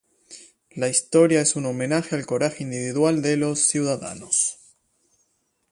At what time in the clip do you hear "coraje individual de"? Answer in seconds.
2.25-3.37